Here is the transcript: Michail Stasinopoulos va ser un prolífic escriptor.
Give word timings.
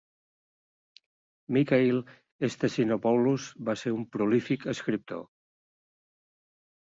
Michail 1.57 1.99
Stasinopoulos 2.53 3.45
va 3.69 3.77
ser 3.83 3.93
un 3.99 4.09
prolífic 4.17 4.67
escriptor. 4.75 5.23